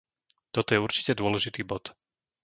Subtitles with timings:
[0.55, 1.83] Toto je určite dôležitý bod.